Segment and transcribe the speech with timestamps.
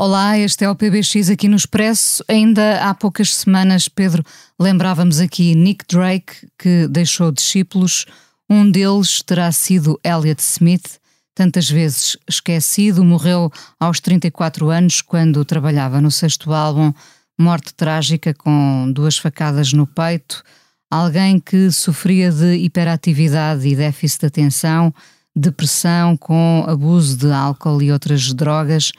[0.00, 2.22] Olá, este é o PBX aqui no Expresso.
[2.28, 4.22] Ainda há poucas semanas, Pedro,
[4.56, 8.06] lembrávamos aqui Nick Drake, que deixou discípulos.
[8.48, 11.00] Um deles terá sido Elliot Smith,
[11.34, 13.50] tantas vezes esquecido, morreu
[13.80, 16.92] aos 34 anos quando trabalhava no sexto álbum,
[17.36, 20.44] morte trágica com duas facadas no peito.
[20.88, 24.94] Alguém que sofria de hiperatividade e déficit de atenção,
[25.34, 28.92] depressão com abuso de álcool e outras drogas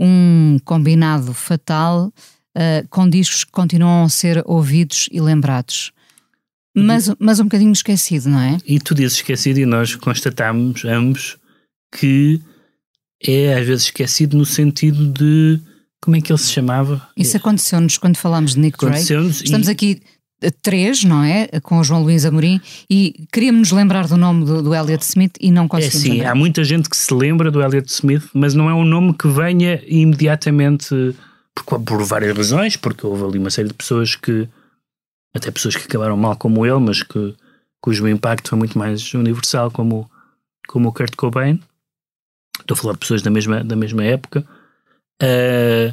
[0.00, 2.10] um combinado fatal
[2.56, 5.92] uh, com discos que continuam a ser ouvidos e lembrados.
[6.74, 8.56] Mas, mas um bocadinho esquecido, não é?
[8.64, 11.36] E tu dizes esquecido e nós constatamos ambos
[11.94, 12.40] que
[13.22, 15.60] é às vezes esquecido no sentido de
[16.00, 17.06] como é que ele se chamava?
[17.16, 19.12] Isso aconteceu-nos quando falámos de Nick Drake.
[19.44, 19.70] Estamos e...
[19.70, 20.00] aqui
[20.62, 21.48] três, não é?
[21.62, 25.36] Com o João Luís Amorim e queríamos nos lembrar do nome do, do Elliot Smith
[25.40, 25.96] e não conseguimos.
[25.96, 26.30] É sim, lembrar.
[26.30, 29.28] há muita gente que se lembra do Elliot Smith, mas não é um nome que
[29.28, 31.14] venha imediatamente
[31.54, 34.48] por, por várias razões, porque houve ali uma série de pessoas que,
[35.34, 37.34] até pessoas que acabaram mal como ele, mas que,
[37.80, 40.10] cujo impacto foi muito mais universal, como,
[40.68, 41.60] como o Kurt Cobain.
[42.60, 44.44] Estou a falar de pessoas da mesma, da mesma época.
[45.22, 45.92] Uh,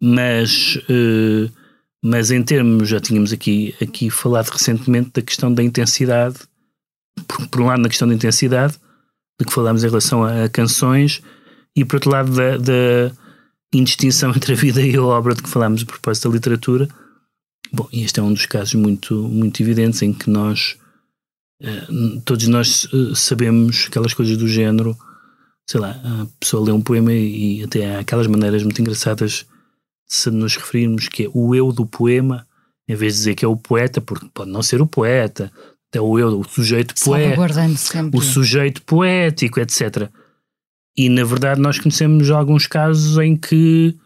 [0.00, 1.50] mas uh,
[2.06, 6.36] mas em termos, já tínhamos aqui, aqui falado recentemente da questão da intensidade,
[7.26, 8.74] por, por um lado na questão da intensidade,
[9.40, 11.22] de que falámos em relação a, a canções,
[11.74, 13.10] e por outro lado da, da,
[13.72, 16.88] indistinção entre a vida e a obra de que falámos a propósito da literatura.
[17.72, 20.76] Bom, e este é um dos casos muito, muito evidentes em que nós,
[21.62, 21.86] eh,
[22.26, 24.94] todos nós eh, sabemos aquelas coisas do género,
[25.66, 29.46] sei lá, a pessoa lê um poema e até há aquelas maneiras muito engraçadas
[30.06, 32.46] se nos referirmos que é o eu do poema,
[32.88, 35.50] em vez de dizer que é o poeta, porque pode não ser o poeta,
[35.92, 40.10] é o eu, o sujeito poético, o sujeito poético, etc.
[40.96, 43.96] E na verdade nós conhecemos alguns casos em que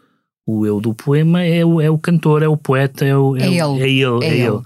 [0.45, 3.43] o eu do poema é o, é o cantor, é o poeta, é, o, é,
[3.43, 4.61] é, ele, é, ele, é, ele.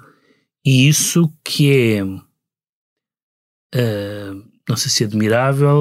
[0.66, 2.04] E isso que é.
[3.76, 5.76] Uh, não sei se é admirável,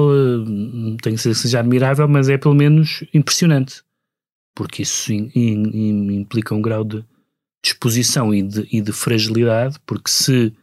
[0.45, 3.83] não tenho certeza que seja admirável, mas é pelo menos impressionante
[4.55, 7.03] porque isso in, in, implica um grau de
[7.63, 10.53] disposição e de, e de fragilidade, porque se,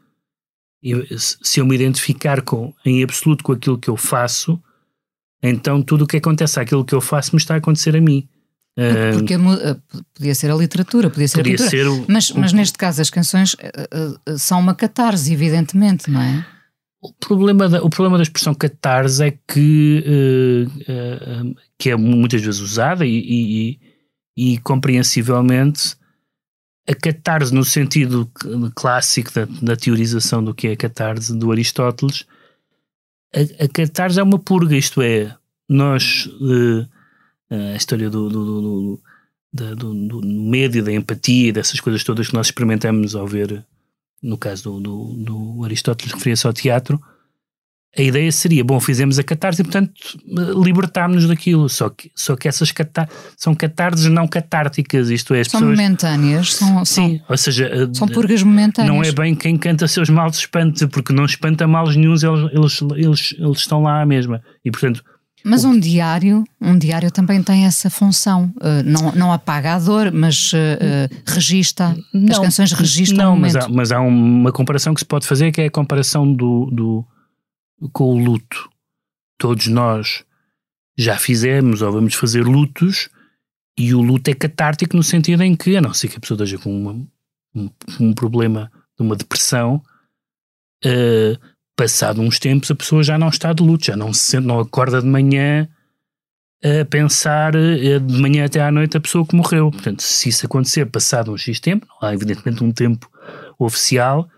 [1.43, 4.61] se eu me identificar com, em absoluto com aquilo que eu faço,
[5.43, 8.29] então tudo o que acontece àquilo que eu faço me está a acontecer a mim.
[9.13, 9.35] Porque
[10.15, 12.79] podia ser a literatura, podia ser podia a pintura, ser o, mas, o, mas neste
[12.79, 16.47] caso as canções uh, uh, são uma catarse, evidentemente, não é?
[17.03, 22.43] O problema, da, o problema da expressão catarse é que, uh, uh, que é muitas
[22.43, 23.79] vezes usada e,
[24.37, 25.97] e, e, compreensivelmente
[26.87, 28.31] a catarse no sentido
[28.75, 32.27] clássico da, da, teorização do que é a catarse do Aristóteles,
[33.35, 35.35] a, a catarse é uma purga, isto é,
[35.67, 36.87] nós, uh,
[37.73, 39.01] a história do, do, do,
[39.55, 43.65] do, do, do médio, da empatia, dessas coisas todas que nós experimentamos ao ver
[44.23, 47.01] no caso do, do, do Aristóteles referia-se ao teatro,
[47.97, 49.93] a ideia seria, bom, fizemos a catarse e, portanto,
[50.63, 51.69] libertámos-nos daquilo.
[51.69, 55.77] Só que, só que essas catar são catarses não catárticas, isto é, as são pessoas...
[55.77, 56.55] momentâneas.
[56.55, 57.91] São, Sim, são, ou seja...
[57.93, 58.95] São purgas momentâneas.
[58.95, 62.81] Não é bem quem canta seus males espanta, porque não espanta males nenhums, eles, eles,
[62.97, 64.41] eles, eles estão lá à mesma.
[64.65, 65.03] E, portanto,
[65.45, 68.53] mas um diário, um diário também tem essa função.
[68.57, 71.97] Uh, não, não apaga a dor, mas uh, uh, registra.
[72.13, 75.51] Não, As canções registram Não, mas há, mas há uma comparação que se pode fazer
[75.53, 77.05] que é a comparação do, do,
[77.93, 78.69] com o luto.
[79.39, 80.25] Todos nós
[80.97, 83.09] já fizemos ou vamos fazer lutos
[83.79, 86.37] e o luto é catártico no sentido em que, a não ser que a pessoa
[86.37, 86.93] esteja com uma,
[87.55, 89.83] um, um problema de uma depressão,
[90.85, 91.50] uh,
[91.81, 94.61] passado uns tempos, a pessoa já não está de luto, já não se sente, não
[94.61, 95.67] acorda de manhã
[96.63, 99.71] a pensar eh, de manhã até à noite a pessoa que morreu.
[99.71, 103.11] Portanto, se isso acontecer passado um X tempo, não há evidentemente um tempo
[103.59, 104.29] oficial,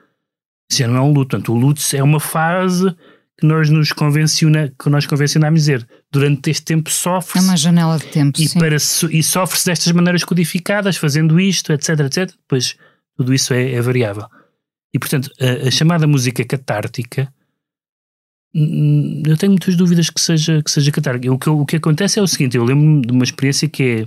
[0.70, 1.30] já não é um luto.
[1.30, 2.94] Portanto, o luto é uma fase
[3.36, 7.98] que nós nos convenciona, que nós convencionamos dizer, durante este tempo sofre É uma janela
[7.98, 8.58] de tempo, e, sim.
[8.60, 12.30] Para, e sofre-se destas maneiras codificadas, fazendo isto, etc, etc.
[12.40, 12.76] Depois,
[13.16, 14.28] tudo isso é, é variável.
[14.94, 17.32] E, portanto, a, a, chamada música catártica,
[18.54, 21.32] eu tenho muitas dúvidas que seja, que seja catártica.
[21.32, 24.06] O que, o que acontece é o seguinte: eu lembro-me de uma experiência que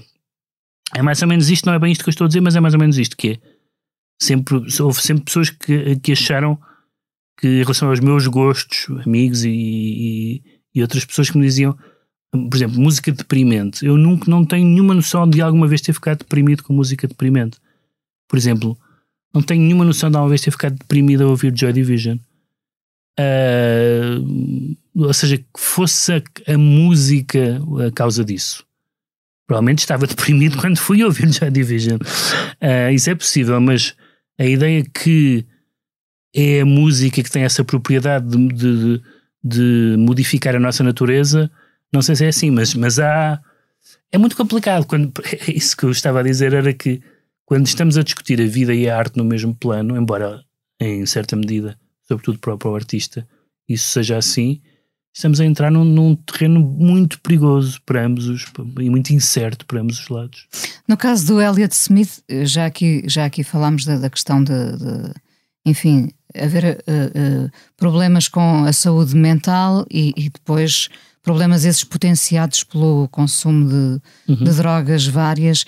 [0.93, 2.41] é É mais ou menos isto, não é bem isto que eu estou a dizer,
[2.41, 3.39] mas é mais ou menos isto que é.
[4.21, 6.57] Sempre, houve sempre pessoas que, que acharam
[7.37, 10.43] que em relação aos meus gostos, amigos e, e,
[10.73, 11.77] e outras pessoas que me diziam,
[12.31, 13.85] por exemplo, música deprimente.
[13.85, 17.57] Eu nunca não tenho nenhuma noção de alguma vez ter ficado deprimido com música deprimente.
[18.27, 18.77] Por exemplo,
[19.35, 22.17] não tenho nenhuma noção de alguma vez ter ficado deprimido a ouvir Joy Division.
[23.19, 28.65] Uh, ou seja, que fosse a, a, música a causa disso.
[29.45, 31.97] Provavelmente estava deprimido quando fui ouvir Joy Division.
[31.97, 33.93] Uh, isso é possível, mas
[34.39, 35.45] a ideia que
[36.33, 39.01] é a música que tem essa propriedade de, de,
[39.43, 41.51] de modificar a nossa natureza,
[41.91, 43.41] não sei se é assim, mas, mas há.
[44.11, 44.85] É muito complicado.
[44.85, 45.11] Quando,
[45.47, 47.01] isso que eu estava a dizer era que
[47.45, 50.43] quando estamos a discutir a vida e a arte no mesmo plano, embora
[50.79, 51.77] em certa medida,
[52.07, 53.27] sobretudo para, o artista,
[53.67, 54.61] isso seja assim,
[55.13, 58.45] estamos a entrar num, num, terreno muito perigoso para ambos os
[58.79, 60.47] e muito incerto para ambos os lados.
[60.87, 65.13] No caso do Elliot Smith, já aqui, já aqui falámos da, da questão de, de,
[65.65, 70.89] enfim, haver uh, uh, problemas com a saúde mental e, e, depois
[71.23, 74.43] problemas esses potenciados pelo consumo de, uhum.
[74.43, 75.65] de drogas várias,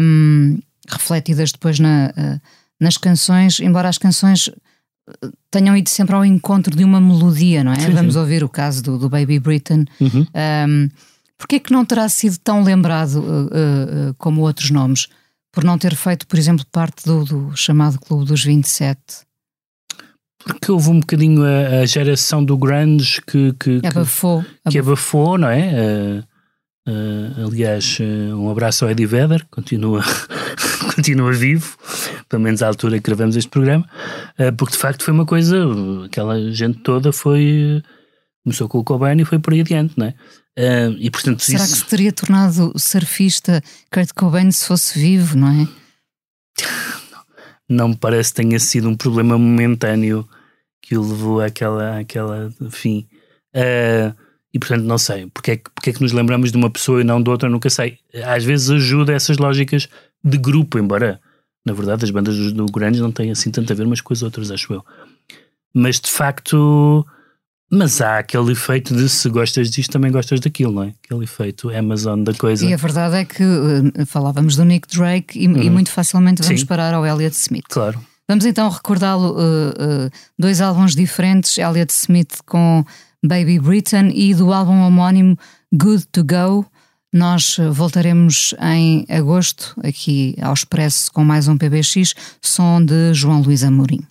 [0.00, 0.58] um,
[0.90, 2.40] refletidas depois na, uh,
[2.78, 4.50] nas canções, embora as canções
[5.50, 7.80] tenham ido sempre ao encontro de uma melodia, não é?
[7.80, 8.20] Sim, Vamos sim.
[8.20, 9.84] ouvir o caso do, do Baby Britain.
[10.00, 10.26] Uhum.
[10.68, 10.88] Um,
[11.40, 15.08] Porquê que não terá sido tão lembrado uh, uh, como outros nomes?
[15.50, 19.00] Por não ter feito, por exemplo, parte do, do chamado Clube dos 27?
[20.44, 25.38] Porque houve um bocadinho a, a geração do grunge que, que, abafou, que, que abafou,
[25.38, 26.22] não é?
[26.86, 27.98] Uh, aliás,
[28.36, 30.04] um abraço ao Eddie Vedder, continua,
[30.94, 31.76] continua vivo,
[32.28, 33.88] pelo menos à altura que gravamos este programa,
[34.56, 35.56] porque de facto foi uma coisa,
[36.04, 37.82] aquela gente toda foi.
[38.42, 40.14] Começou com o Cobain e foi por aí adiante, não é?
[40.98, 41.74] e, portanto, Será isso...
[41.74, 43.62] que se teria tornado surfista
[43.92, 45.68] Kurt Cobain se fosse vivo, não é?
[47.70, 50.28] não me parece que tenha sido um problema momentâneo
[50.82, 53.06] que o levou àquela, àquela fim.
[53.54, 54.12] Uh,
[54.52, 55.28] e portanto, não sei.
[55.32, 57.48] Porque é, que, porque é que nos lembramos de uma pessoa e não de outra?
[57.48, 57.98] Nunca sei.
[58.24, 59.88] Às vezes ajuda essas lógicas
[60.22, 61.20] de grupo, embora
[61.64, 64.12] na verdade as bandas do, do Grande não têm assim tanto a ver umas com
[64.12, 64.84] as outras, acho eu.
[65.74, 67.06] Mas de facto
[67.72, 70.92] mas há aquele efeito de se gostas disto, também gostas daquilo, não é?
[71.04, 72.66] Aquele efeito Amazon da coisa.
[72.66, 75.62] E a verdade é que uh, falávamos do Nick Drake e, uhum.
[75.62, 76.66] e muito facilmente vamos Sim.
[76.66, 77.66] parar ao Elliot Smith.
[77.68, 78.00] Claro.
[78.28, 82.84] Vamos então recordá-lo, uh, uh, dois álbuns diferentes, Elliot Smith com
[83.22, 85.38] Baby Britain e do álbum homónimo
[85.72, 86.66] Good to Go.
[87.12, 93.64] Nós voltaremos em agosto aqui ao Expresso com mais um PBX, som de João Luís
[93.64, 94.06] Amorim.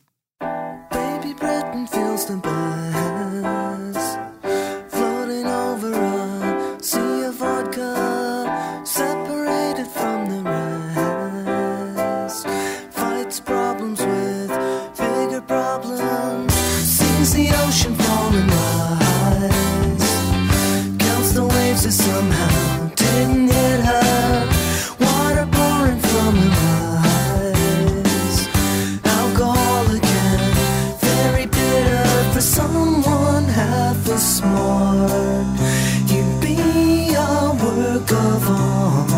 [36.11, 39.11] You be a work of art.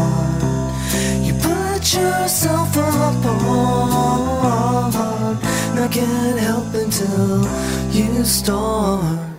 [1.23, 3.25] You put yourself apart.
[5.71, 7.47] And I can't help until
[7.91, 9.30] you start.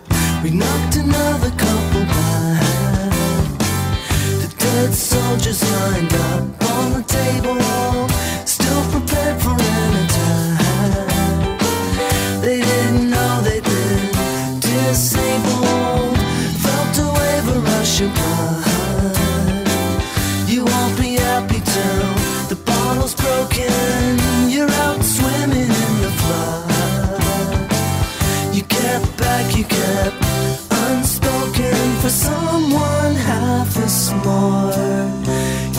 [34.21, 34.71] More,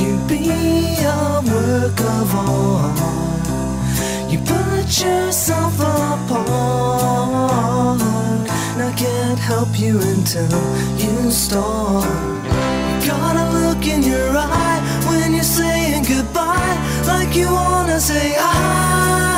[0.00, 0.50] You be
[1.04, 2.98] a work of art.
[4.30, 6.40] You put yourself apart.
[8.72, 10.50] And I can't help you until
[10.98, 12.08] you start.
[12.44, 16.76] You gotta look in your eye when you're saying goodbye,
[17.06, 19.33] like you wanna say hi.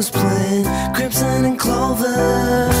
[0.00, 0.64] Was playing
[0.94, 2.79] Crimson and Clover.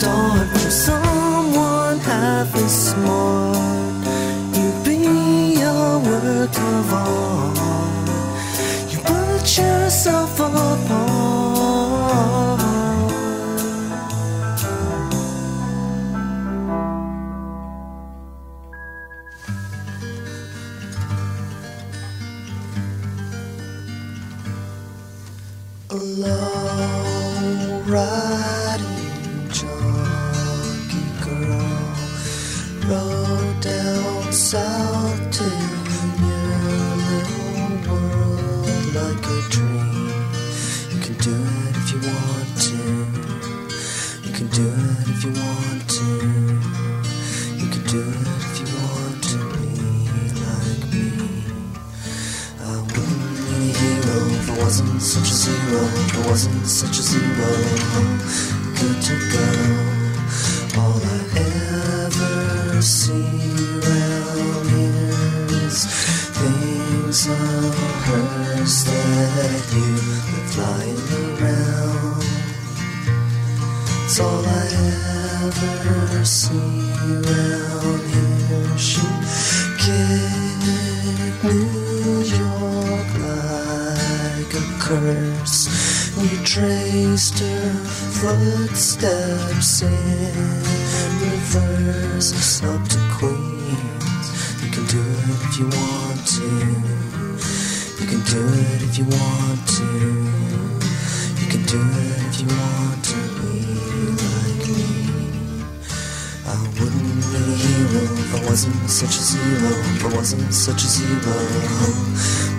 [0.00, 4.06] Start from someone half as smart.
[4.56, 4.96] You be
[5.60, 7.58] your work of art.
[8.90, 11.80] You put yourself apart.
[25.90, 27.82] A low
[39.50, 40.08] dream.
[40.92, 42.78] You can do it if you want to.
[44.24, 46.06] You can do it if you want to.
[47.60, 49.70] You can do it if you want to be
[50.46, 51.08] like me.
[52.62, 55.80] I wouldn't be a hero if I wasn't such a zero.
[55.82, 57.50] If I wasn't such a zero.
[58.78, 59.48] Good to go.
[60.80, 61.20] All I
[62.06, 63.28] ever see
[63.82, 64.59] around
[70.60, 71.00] flying
[71.40, 72.24] around.
[74.04, 74.66] It's all I
[75.46, 78.78] ever see around here.
[78.78, 79.06] She
[79.82, 85.58] kicked New York like a curse.
[86.20, 87.72] You traced her
[88.20, 90.34] footsteps in
[91.24, 94.26] reverse up to Queens.
[94.62, 97.19] You can do it if you want to.
[98.00, 99.84] You can do it if you want to.
[101.36, 103.60] You can do it if you want to be
[104.24, 104.88] like me.
[106.46, 109.70] I wouldn't be a hero if I wasn't such a zero.
[109.96, 111.36] If I wasn't such a zero,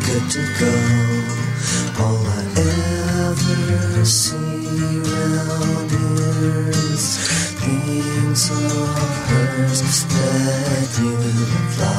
[0.06, 0.74] good to go.
[2.04, 2.44] All I
[3.26, 7.18] ever see around here is
[7.58, 11.18] things of hers that you
[11.84, 11.91] are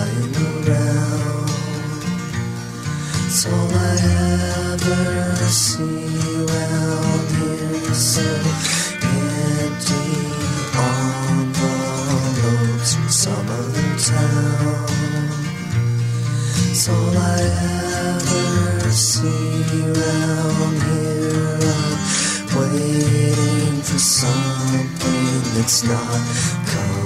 [5.52, 6.06] see
[6.40, 7.94] around here.
[7.94, 8.22] So
[9.04, 10.32] empty
[13.26, 14.88] other town.
[16.70, 17.40] It's all I
[18.80, 19.92] ever see here.
[20.52, 20.80] I'm
[22.56, 26.20] waiting for something that's not
[26.66, 27.01] coming